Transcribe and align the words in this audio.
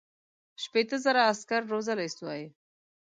شپېته 0.63 0.97
زره 1.05 1.21
عسکر 1.31 1.61
روزلای 1.71 2.09
سوای. 2.17 2.43